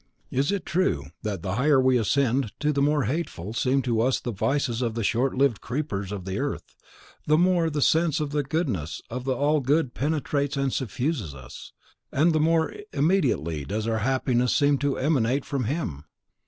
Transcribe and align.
It 0.31 0.39
is 0.51 0.61
true 0.65 1.05
that 1.21 1.43
the 1.43 1.57
higher 1.57 1.79
we 1.79 1.95
ascend 1.95 2.51
the 2.59 2.81
more 2.81 3.03
hateful 3.03 3.53
seem 3.53 3.83
to 3.83 4.01
us 4.01 4.19
the 4.19 4.31
vices 4.31 4.81
of 4.81 4.95
the 4.95 5.03
short 5.03 5.35
lived 5.37 5.61
creepers 5.61 6.11
of 6.11 6.25
the 6.25 6.39
earth, 6.39 6.75
the 7.27 7.37
more 7.37 7.69
the 7.69 7.83
sense 7.83 8.19
of 8.19 8.31
the 8.31 8.41
goodness 8.41 9.03
of 9.11 9.25
the 9.25 9.35
All 9.35 9.59
good 9.59 9.93
penetrates 9.93 10.57
and 10.57 10.73
suffuses 10.73 11.35
us, 11.35 11.71
and 12.11 12.33
the 12.33 12.39
more 12.39 12.73
immediately 12.91 13.63
does 13.63 13.85
our 13.85 13.99
happiness 13.99 14.55
seem 14.55 14.79
to 14.79 14.97
emanate 14.97 15.45
from 15.45 15.65
him. 15.65 16.05